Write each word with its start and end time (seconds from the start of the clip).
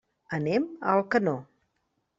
Anem 0.37 0.65
a 0.87 0.97
Alcanó. 0.97 1.37